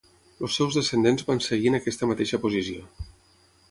Els 0.47 0.55
seus 0.59 0.77
descendents 0.77 1.27
van 1.29 1.43
seguir 1.49 1.71
en 1.73 1.81
aquesta 1.81 2.13
mateixa 2.15 2.43
posició. 2.47 2.93